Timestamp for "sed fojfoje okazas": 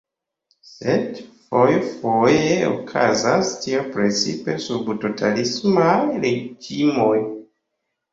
0.67-3.51